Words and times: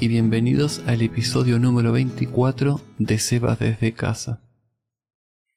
y 0.00 0.08
bienvenidos 0.08 0.82
al 0.86 1.02
episodio 1.02 1.58
número 1.58 1.92
24 1.92 2.80
de 2.98 3.18
Sebas 3.18 3.58
desde 3.58 3.92
casa. 3.92 4.42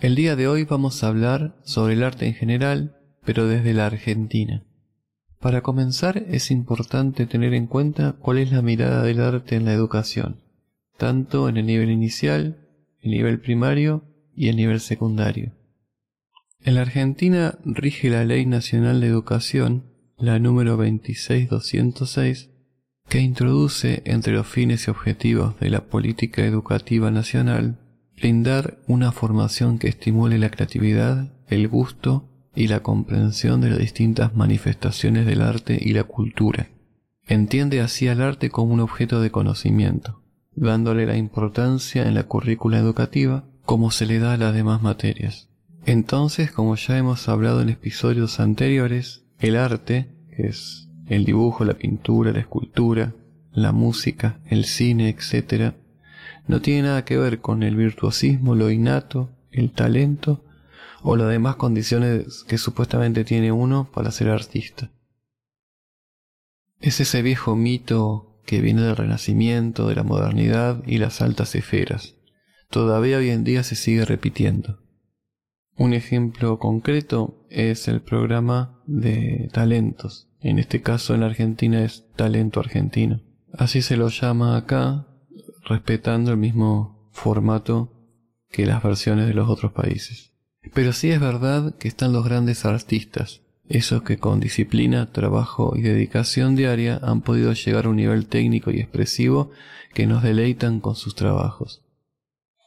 El 0.00 0.14
día 0.14 0.36
de 0.36 0.46
hoy 0.46 0.64
vamos 0.64 1.02
a 1.02 1.08
hablar 1.08 1.56
sobre 1.64 1.94
el 1.94 2.04
arte 2.04 2.26
en 2.26 2.34
general, 2.34 2.96
pero 3.24 3.48
desde 3.48 3.74
la 3.74 3.86
Argentina. 3.86 4.64
Para 5.40 5.62
comenzar 5.62 6.24
es 6.28 6.52
importante 6.52 7.26
tener 7.26 7.54
en 7.54 7.66
cuenta 7.66 8.12
cuál 8.12 8.38
es 8.38 8.52
la 8.52 8.62
mirada 8.62 9.02
del 9.02 9.20
arte 9.20 9.56
en 9.56 9.64
la 9.64 9.72
educación, 9.72 10.40
tanto 10.96 11.48
en 11.48 11.56
el 11.56 11.66
nivel 11.66 11.90
inicial, 11.90 12.68
el 13.00 13.10
nivel 13.10 13.40
primario 13.40 14.04
y 14.34 14.48
el 14.48 14.56
nivel 14.56 14.78
secundario. 14.78 15.54
En 16.60 16.76
la 16.76 16.82
Argentina 16.82 17.58
rige 17.64 18.10
la 18.10 18.24
Ley 18.24 18.46
Nacional 18.46 19.00
de 19.00 19.08
Educación, 19.08 19.90
la 20.16 20.38
número 20.38 20.76
26206, 20.76 22.51
que 23.12 23.20
introduce 23.20 24.00
entre 24.06 24.32
los 24.32 24.46
fines 24.46 24.86
y 24.86 24.90
objetivos 24.90 25.60
de 25.60 25.68
la 25.68 25.84
política 25.84 26.46
educativa 26.46 27.10
nacional 27.10 27.76
brindar 28.16 28.78
una 28.86 29.12
formación 29.12 29.78
que 29.78 29.88
estimule 29.88 30.38
la 30.38 30.48
creatividad, 30.48 31.30
el 31.46 31.68
gusto 31.68 32.26
y 32.54 32.68
la 32.68 32.80
comprensión 32.80 33.60
de 33.60 33.68
las 33.68 33.80
distintas 33.80 34.34
manifestaciones 34.34 35.26
del 35.26 35.42
arte 35.42 35.78
y 35.78 35.92
la 35.92 36.04
cultura. 36.04 36.70
Entiende 37.26 37.82
así 37.82 38.08
al 38.08 38.22
arte 38.22 38.48
como 38.48 38.72
un 38.72 38.80
objeto 38.80 39.20
de 39.20 39.30
conocimiento, 39.30 40.22
dándole 40.54 41.04
la 41.04 41.18
importancia 41.18 42.08
en 42.08 42.14
la 42.14 42.22
currícula 42.22 42.78
educativa 42.78 43.44
como 43.66 43.90
se 43.90 44.06
le 44.06 44.20
da 44.20 44.32
a 44.32 44.38
las 44.38 44.54
demás 44.54 44.80
materias. 44.80 45.50
Entonces, 45.84 46.50
como 46.50 46.76
ya 46.76 46.96
hemos 46.96 47.28
hablado 47.28 47.60
en 47.60 47.68
episodios 47.68 48.40
anteriores, 48.40 49.26
el 49.38 49.56
arte, 49.56 50.16
es 50.30 50.88
el 51.12 51.24
dibujo, 51.24 51.64
la 51.64 51.74
pintura, 51.74 52.32
la 52.32 52.40
escultura, 52.40 53.14
la 53.52 53.72
música, 53.72 54.40
el 54.46 54.64
cine, 54.64 55.08
etc., 55.08 55.74
no 56.48 56.60
tiene 56.60 56.82
nada 56.82 57.04
que 57.04 57.18
ver 57.18 57.40
con 57.40 57.62
el 57.62 57.76
virtuosismo, 57.76 58.54
lo 58.54 58.70
innato, 58.70 59.30
el 59.50 59.70
talento 59.70 60.44
o 61.02 61.16
las 61.16 61.28
demás 61.28 61.56
condiciones 61.56 62.44
que 62.44 62.58
supuestamente 62.58 63.24
tiene 63.24 63.52
uno 63.52 63.90
para 63.92 64.10
ser 64.10 64.28
artista. 64.28 64.90
Es 66.80 67.00
ese 67.00 67.22
viejo 67.22 67.54
mito 67.54 68.40
que 68.44 68.60
viene 68.60 68.82
del 68.82 68.96
renacimiento, 68.96 69.88
de 69.88 69.94
la 69.94 70.02
modernidad 70.02 70.82
y 70.86 70.98
las 70.98 71.20
altas 71.20 71.54
esferas. 71.54 72.16
Todavía 72.70 73.18
hoy 73.18 73.30
en 73.30 73.44
día 73.44 73.62
se 73.62 73.76
sigue 73.76 74.04
repitiendo. 74.04 74.81
Un 75.76 75.94
ejemplo 75.94 76.58
concreto 76.58 77.46
es 77.48 77.88
el 77.88 78.02
programa 78.02 78.78
de 78.86 79.48
talentos. 79.52 80.28
En 80.40 80.58
este 80.58 80.82
caso 80.82 81.14
en 81.14 81.22
Argentina 81.22 81.82
es 81.84 82.04
Talento 82.14 82.60
Argentino. 82.60 83.22
Así 83.52 83.80
se 83.82 83.96
lo 83.96 84.08
llama 84.08 84.56
acá, 84.56 85.06
respetando 85.64 86.30
el 86.30 86.36
mismo 86.36 87.08
formato 87.12 87.92
que 88.50 88.66
las 88.66 88.82
versiones 88.82 89.26
de 89.26 89.34
los 89.34 89.48
otros 89.48 89.72
países. 89.72 90.32
Pero 90.74 90.92
sí 90.92 91.10
es 91.10 91.20
verdad 91.20 91.74
que 91.76 91.88
están 91.88 92.12
los 92.12 92.24
grandes 92.24 92.64
artistas, 92.64 93.42
esos 93.68 94.02
que 94.02 94.18
con 94.18 94.40
disciplina, 94.40 95.10
trabajo 95.12 95.74
y 95.76 95.82
dedicación 95.82 96.54
diaria 96.54 97.00
han 97.02 97.22
podido 97.22 97.52
llegar 97.52 97.86
a 97.86 97.88
un 97.88 97.96
nivel 97.96 98.26
técnico 98.26 98.70
y 98.70 98.80
expresivo 98.80 99.50
que 99.94 100.06
nos 100.06 100.22
deleitan 100.22 100.80
con 100.80 100.96
sus 100.96 101.14
trabajos. 101.14 101.82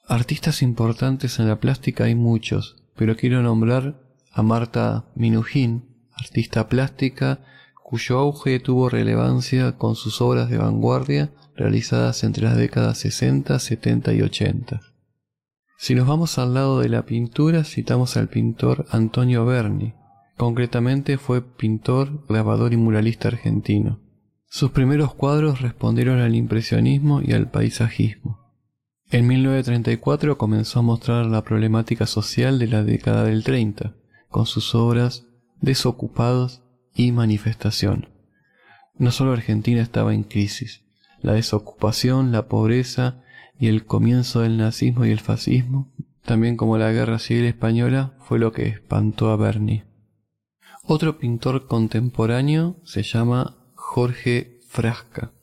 Artistas 0.08 0.62
importantes 0.62 1.40
en 1.40 1.48
la 1.48 1.60
plástica 1.60 2.06
hay 2.06 2.16
muchos, 2.16 2.85
pero 2.96 3.16
quiero 3.16 3.42
nombrar 3.42 4.02
a 4.32 4.42
Marta 4.44 5.06
Minujín, 5.16 5.86
artista 6.14 6.68
plástica 6.68 7.40
cuyo 7.84 8.18
auge 8.18 8.60
tuvo 8.60 8.90
relevancia 8.90 9.78
con 9.78 9.96
sus 9.96 10.22
obras 10.22 10.50
de 10.50 10.58
vanguardia 10.58 11.32
realizadas 11.56 12.24
entre 12.24 12.44
las 12.44 12.58
décadas 12.58 12.98
60, 12.98 13.60
70 13.60 14.14
y 14.14 14.22
80. 14.22 14.82
Si 15.78 15.94
nos 15.94 16.08
vamos 16.08 16.38
al 16.38 16.54
lado 16.54 16.80
de 16.80 16.90
la 16.90 17.06
pintura, 17.06 17.64
citamos 17.64 18.18
al 18.18 18.28
pintor 18.28 18.86
Antonio 18.90 19.46
Berni. 19.46 19.94
Concretamente 20.38 21.18
fue 21.18 21.42
pintor, 21.42 22.26
grabador 22.28 22.74
y 22.74 22.78
muralista 22.78 23.28
argentino. 23.28 24.00
Sus 24.48 24.72
primeros 24.72 25.14
cuadros 25.14 25.62
respondieron 25.62 26.20
al 26.20 26.36
impresionismo 26.36 27.22
y 27.22 27.34
al 27.34 27.52
paisajismo. 27.52 28.45
En 29.12 29.28
1934 29.28 30.38
comenzó 30.38 30.80
a 30.80 30.82
mostrar 30.82 31.28
la 31.28 31.44
problemática 31.44 32.08
social 32.08 32.58
de 32.58 32.68
la 32.68 32.84
década 32.84 33.24
del 33.24 33.44
30, 33.44 33.94
con 34.30 34.48
sus 34.48 34.74
obras 34.74 35.28
Desocupados 35.62 36.64
y 36.96 37.12
Manifestación. 37.12 38.10
No 38.98 39.12
solo 39.12 39.34
Argentina 39.34 39.82
estaba 39.82 40.14
en 40.14 40.24
crisis, 40.24 40.84
la 41.22 41.34
desocupación, 41.34 42.32
la 42.32 42.48
pobreza 42.48 43.22
y 43.60 43.68
el 43.68 43.86
comienzo 43.86 44.42
del 44.42 44.58
nazismo 44.58 45.06
y 45.06 45.12
el 45.12 45.20
fascismo, 45.20 45.94
también 46.24 46.58
como 46.58 46.80
la 46.80 46.92
guerra 46.92 47.20
civil 47.20 47.46
española, 47.46 48.18
fue 48.22 48.40
lo 48.40 48.52
que 48.52 48.68
espantó 48.68 49.30
a 49.30 49.36
Berni. 49.36 49.84
Otro 50.84 51.20
pintor 51.20 51.68
contemporáneo 51.68 52.82
se 52.84 53.04
llama 53.04 53.56
Jorge 53.76 54.60
Frasca 54.68 55.35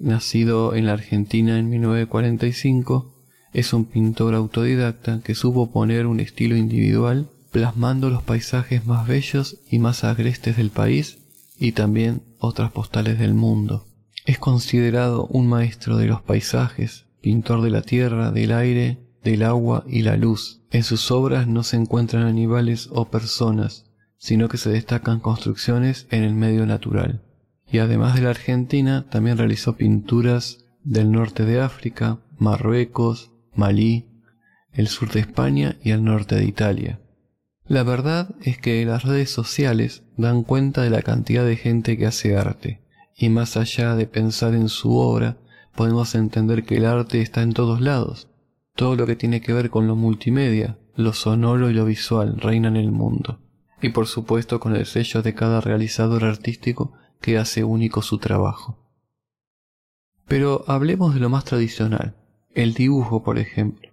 nacido 0.00 0.74
en 0.74 0.86
la 0.86 0.92
Argentina 0.92 1.58
en 1.58 1.68
1945, 1.68 3.14
es 3.52 3.72
un 3.72 3.84
pintor 3.84 4.34
autodidacta 4.34 5.20
que 5.20 5.34
supo 5.34 5.70
poner 5.70 6.06
un 6.06 6.20
estilo 6.20 6.56
individual 6.56 7.30
plasmando 7.50 8.10
los 8.10 8.22
paisajes 8.22 8.86
más 8.86 9.06
bellos 9.06 9.58
y 9.70 9.78
más 9.78 10.04
agrestes 10.04 10.56
del 10.56 10.70
país 10.70 11.18
y 11.58 11.72
también 11.72 12.22
otras 12.38 12.72
postales 12.72 13.18
del 13.18 13.34
mundo. 13.34 13.86
Es 14.26 14.38
considerado 14.38 15.26
un 15.26 15.48
maestro 15.48 15.96
de 15.96 16.06
los 16.06 16.20
paisajes, 16.20 17.06
pintor 17.20 17.62
de 17.62 17.70
la 17.70 17.82
tierra, 17.82 18.30
del 18.30 18.52
aire, 18.52 18.98
del 19.24 19.42
agua 19.42 19.84
y 19.88 20.02
la 20.02 20.16
luz. 20.16 20.60
En 20.70 20.84
sus 20.84 21.10
obras 21.10 21.46
no 21.48 21.62
se 21.62 21.76
encuentran 21.76 22.24
animales 22.24 22.88
o 22.92 23.06
personas, 23.06 23.86
sino 24.18 24.48
que 24.48 24.58
se 24.58 24.70
destacan 24.70 25.20
construcciones 25.20 26.06
en 26.10 26.24
el 26.24 26.34
medio 26.34 26.66
natural 26.66 27.22
y 27.70 27.78
además 27.78 28.14
de 28.14 28.22
la 28.22 28.30
Argentina 28.30 29.06
también 29.10 29.38
realizó 29.38 29.76
pinturas 29.76 30.64
del 30.84 31.12
norte 31.12 31.44
de 31.44 31.60
África, 31.60 32.18
Marruecos, 32.38 33.30
Malí, 33.54 34.06
el 34.72 34.88
sur 34.88 35.10
de 35.10 35.20
España 35.20 35.76
y 35.82 35.90
el 35.90 36.04
norte 36.04 36.36
de 36.36 36.44
Italia. 36.44 37.00
La 37.66 37.82
verdad 37.82 38.34
es 38.42 38.58
que 38.58 38.84
las 38.86 39.04
redes 39.04 39.30
sociales 39.30 40.02
dan 40.16 40.42
cuenta 40.42 40.82
de 40.82 40.90
la 40.90 41.02
cantidad 41.02 41.44
de 41.44 41.56
gente 41.56 41.98
que 41.98 42.06
hace 42.06 42.36
arte, 42.36 42.80
y 43.14 43.28
más 43.28 43.56
allá 43.56 43.94
de 43.96 44.06
pensar 44.06 44.54
en 44.54 44.68
su 44.68 44.96
obra, 44.96 45.36
podemos 45.74 46.14
entender 46.14 46.64
que 46.64 46.76
el 46.78 46.86
arte 46.86 47.20
está 47.20 47.42
en 47.42 47.52
todos 47.52 47.80
lados. 47.80 48.28
Todo 48.74 48.96
lo 48.96 49.06
que 49.06 49.16
tiene 49.16 49.40
que 49.40 49.52
ver 49.52 49.70
con 49.70 49.86
lo 49.86 49.96
multimedia, 49.96 50.78
lo 50.94 51.12
sonoro 51.12 51.68
y 51.68 51.74
lo 51.74 51.84
visual 51.84 52.38
reina 52.40 52.68
en 52.68 52.76
el 52.76 52.90
mundo. 52.90 53.40
Y 53.82 53.90
por 53.90 54.06
supuesto 54.06 54.60
con 54.60 54.74
el 54.74 54.86
sello 54.86 55.22
de 55.22 55.34
cada 55.34 55.60
realizador 55.60 56.24
artístico 56.24 56.94
que 57.20 57.38
hace 57.38 57.64
único 57.64 58.02
su 58.02 58.18
trabajo. 58.18 58.78
Pero 60.26 60.64
hablemos 60.66 61.14
de 61.14 61.20
lo 61.20 61.30
más 61.30 61.44
tradicional, 61.44 62.16
el 62.54 62.74
dibujo, 62.74 63.22
por 63.22 63.38
ejemplo. 63.38 63.90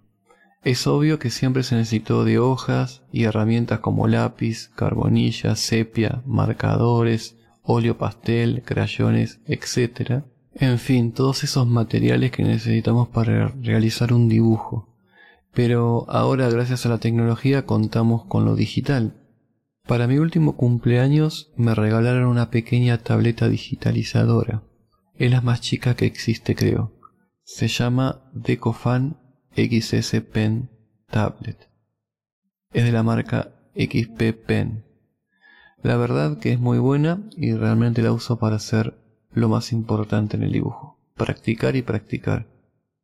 Es 0.62 0.86
obvio 0.86 1.18
que 1.18 1.30
siempre 1.30 1.62
se 1.62 1.76
necesitó 1.76 2.24
de 2.24 2.38
hojas 2.38 3.04
y 3.12 3.24
herramientas 3.24 3.78
como 3.80 4.08
lápiz, 4.08 4.68
carbonilla, 4.74 5.54
sepia, 5.54 6.22
marcadores, 6.26 7.36
óleo 7.62 7.98
pastel, 7.98 8.62
crayones, 8.64 9.40
etc. 9.46 10.24
En 10.54 10.78
fin, 10.78 11.12
todos 11.12 11.44
esos 11.44 11.66
materiales 11.66 12.32
que 12.32 12.42
necesitamos 12.42 13.08
para 13.08 13.48
realizar 13.62 14.12
un 14.12 14.28
dibujo. 14.28 14.88
Pero 15.54 16.04
ahora 16.08 16.50
gracias 16.50 16.84
a 16.84 16.88
la 16.88 16.98
tecnología 16.98 17.64
contamos 17.64 18.24
con 18.24 18.44
lo 18.44 18.56
digital, 18.56 19.14
para 19.86 20.06
mi 20.06 20.18
último 20.18 20.56
cumpleaños 20.56 21.52
me 21.56 21.74
regalaron 21.74 22.26
una 22.26 22.50
pequeña 22.50 22.98
tableta 22.98 23.48
digitalizadora. 23.48 24.62
Es 25.14 25.30
la 25.30 25.40
más 25.40 25.60
chica 25.60 25.94
que 25.94 26.06
existe, 26.06 26.54
creo. 26.54 26.92
Se 27.44 27.68
llama 27.68 28.28
Decofan 28.32 29.16
XS 29.54 30.20
Pen 30.32 30.70
Tablet. 31.08 31.70
Es 32.72 32.84
de 32.84 32.92
la 32.92 33.02
marca 33.02 33.52
XP 33.76 34.32
Pen. 34.44 34.84
La 35.82 35.96
verdad 35.96 36.38
que 36.38 36.52
es 36.52 36.58
muy 36.58 36.78
buena 36.78 37.22
y 37.36 37.54
realmente 37.54 38.02
la 38.02 38.12
uso 38.12 38.38
para 38.38 38.56
hacer 38.56 38.98
lo 39.30 39.48
más 39.48 39.72
importante 39.72 40.36
en 40.36 40.42
el 40.42 40.52
dibujo. 40.52 40.98
Practicar 41.14 41.76
y 41.76 41.82
practicar. 41.82 42.48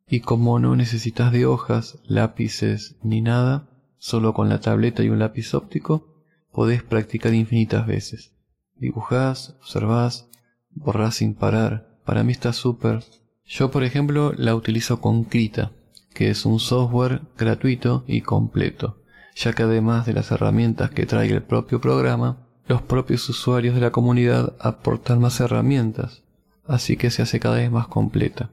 Y 0.09 0.21
como 0.21 0.59
no 0.59 0.75
necesitas 0.75 1.31
de 1.33 1.47
hojas, 1.47 1.99
lápices 2.05 2.97
ni 3.03 3.21
nada, 3.21 3.69
solo 3.99 4.35
con 4.35 4.49
la 4.49 4.61
tableta 4.61 5.05
y 5.05 5.09
un 5.09 5.21
lápiz 5.21 5.55
óptico, 5.55 6.12
podés 6.53 6.83
practicar 6.83 7.35
infinitas 7.35 7.87
veces. 7.87 8.33
Dibujás, 8.77 9.57
observás, 9.61 10.29
borrás 10.71 11.17
sin 11.17 11.35
parar. 11.35 11.99
Para 12.05 12.25
mí 12.25 12.33
está 12.33 12.53
súper. 12.53 13.05
Yo, 13.45 13.71
por 13.71 13.85
ejemplo, 13.85 14.33
la 14.37 14.55
utilizo 14.55 15.01
con 15.01 15.25
Krita, 15.25 15.73
que 16.15 16.31
es 16.31 16.47
un 16.47 16.61
software 16.61 17.23
gratuito 17.37 18.05
y 18.07 18.21
completo, 18.21 19.03
ya 19.35 19.53
que 19.53 19.63
además 19.63 20.07
de 20.07 20.13
las 20.13 20.31
herramientas 20.31 20.91
que 20.91 21.07
trae 21.07 21.31
el 21.31 21.43
propio 21.43 21.81
programa, 21.81 22.47
los 22.67 22.83
propios 22.83 23.29
usuarios 23.29 23.75
de 23.75 23.81
la 23.81 23.91
comunidad 23.91 24.55
aportan 24.61 25.21
más 25.21 25.41
herramientas, 25.41 26.23
así 26.67 26.97
que 26.97 27.11
se 27.11 27.23
hace 27.23 27.41
cada 27.41 27.57
vez 27.57 27.71
más 27.71 27.89
completa. 27.89 28.51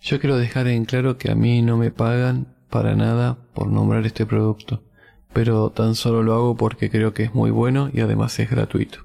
Yo 0.00 0.18
quiero 0.18 0.36
dejar 0.36 0.66
en 0.68 0.84
claro 0.84 1.18
que 1.18 1.30
a 1.30 1.34
mí 1.34 1.62
no 1.62 1.76
me 1.76 1.90
pagan 1.90 2.56
para 2.70 2.96
nada 2.96 3.38
por 3.54 3.68
nombrar 3.68 4.06
este 4.06 4.26
producto, 4.26 4.82
pero 5.32 5.70
tan 5.70 5.94
solo 5.94 6.22
lo 6.22 6.34
hago 6.34 6.56
porque 6.56 6.90
creo 6.90 7.14
que 7.14 7.24
es 7.24 7.34
muy 7.34 7.50
bueno 7.50 7.90
y 7.92 8.00
además 8.00 8.38
es 8.38 8.50
gratuito. 8.50 8.98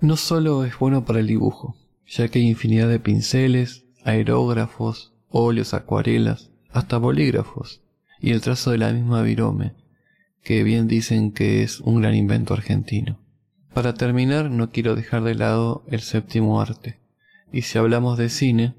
No 0.00 0.16
solo 0.16 0.64
es 0.64 0.78
bueno 0.78 1.04
para 1.04 1.20
el 1.20 1.26
dibujo, 1.26 1.76
ya 2.06 2.28
que 2.28 2.38
hay 2.38 2.48
infinidad 2.48 2.88
de 2.88 3.00
pinceles, 3.00 3.84
aerógrafos, 4.04 5.14
óleos, 5.30 5.74
acuarelas, 5.74 6.50
hasta 6.70 6.98
bolígrafos, 6.98 7.80
y 8.20 8.30
el 8.30 8.40
trazo 8.40 8.70
de 8.70 8.78
la 8.78 8.92
misma 8.92 9.22
virome, 9.22 9.74
que 10.42 10.62
bien 10.62 10.88
dicen 10.88 11.32
que 11.32 11.62
es 11.62 11.80
un 11.80 12.00
gran 12.00 12.14
invento 12.14 12.54
argentino. 12.54 13.18
Para 13.72 13.94
terminar, 13.94 14.50
no 14.50 14.70
quiero 14.70 14.94
dejar 14.94 15.24
de 15.24 15.34
lado 15.34 15.84
el 15.88 16.00
séptimo 16.00 16.60
arte, 16.60 17.00
y 17.52 17.62
si 17.62 17.78
hablamos 17.78 18.18
de 18.18 18.28
cine, 18.28 18.74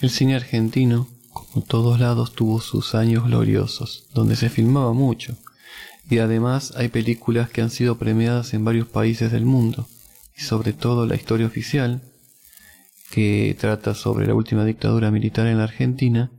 el 0.00 0.10
cine 0.10 0.34
argentino, 0.34 1.08
como 1.32 1.64
todos 1.64 2.00
lados, 2.00 2.32
tuvo 2.32 2.60
sus 2.60 2.94
años 2.94 3.24
gloriosos, 3.24 4.08
donde 4.14 4.36
se 4.36 4.48
filmaba 4.48 4.92
mucho, 4.92 5.36
y 6.08 6.18
además 6.18 6.74
hay 6.76 6.88
películas 6.88 7.50
que 7.50 7.62
han 7.62 7.70
sido 7.70 7.98
premiadas 7.98 8.54
en 8.54 8.64
varios 8.64 8.88
países 8.88 9.32
del 9.32 9.44
mundo, 9.44 9.86
y 10.36 10.42
sobre 10.42 10.72
todo 10.72 11.06
la 11.06 11.14
historia 11.14 11.46
oficial, 11.46 12.02
que 13.10 13.56
trata 13.58 13.94
sobre 13.94 14.26
la 14.26 14.34
última 14.34 14.64
dictadura 14.64 15.10
militar 15.10 15.46
en 15.46 15.58
la 15.58 15.64
Argentina, 15.64 16.30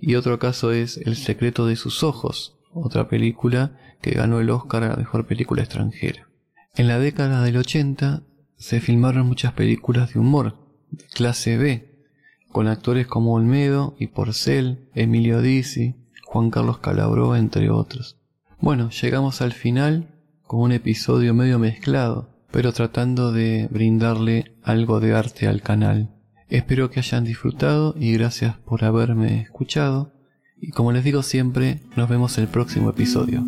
y 0.00 0.14
otro 0.14 0.38
caso 0.38 0.72
es 0.72 0.96
El 0.96 1.16
secreto 1.16 1.66
de 1.66 1.76
sus 1.76 2.02
ojos, 2.02 2.56
otra 2.72 3.08
película 3.08 3.78
que 4.00 4.12
ganó 4.12 4.40
el 4.40 4.50
Oscar 4.50 4.84
a 4.84 4.88
la 4.88 4.96
mejor 4.96 5.26
película 5.26 5.62
extranjera. 5.62 6.28
En 6.74 6.88
la 6.88 6.98
década 6.98 7.42
del 7.42 7.56
80 7.56 8.22
se 8.56 8.80
filmaron 8.80 9.26
muchas 9.26 9.52
películas 9.52 10.14
de 10.14 10.20
humor, 10.20 10.56
de 10.90 11.04
clase 11.06 11.58
B, 11.58 12.06
con 12.48 12.68
actores 12.68 13.06
como 13.06 13.34
Olmedo 13.34 13.94
y 13.98 14.08
Porcel, 14.08 14.88
Emilio 14.94 15.40
Dizzi, 15.40 15.96
Juan 16.24 16.50
Carlos 16.50 16.78
Calabró, 16.78 17.36
entre 17.36 17.70
otros. 17.70 18.18
Bueno, 18.62 18.90
llegamos 18.90 19.42
al 19.42 19.52
final 19.52 20.06
con 20.46 20.60
un 20.60 20.70
episodio 20.70 21.34
medio 21.34 21.58
mezclado, 21.58 22.28
pero 22.52 22.72
tratando 22.72 23.32
de 23.32 23.66
brindarle 23.72 24.54
algo 24.62 25.00
de 25.00 25.14
arte 25.14 25.48
al 25.48 25.62
canal. 25.62 26.14
Espero 26.48 26.88
que 26.88 27.00
hayan 27.00 27.24
disfrutado 27.24 27.96
y 27.98 28.12
gracias 28.12 28.56
por 28.58 28.84
haberme 28.84 29.40
escuchado. 29.40 30.12
Y 30.60 30.70
como 30.70 30.92
les 30.92 31.02
digo 31.02 31.24
siempre, 31.24 31.80
nos 31.96 32.08
vemos 32.08 32.38
el 32.38 32.46
próximo 32.46 32.90
episodio. 32.90 33.44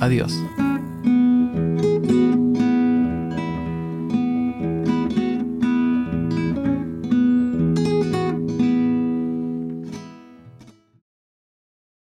Adiós. 0.00 0.38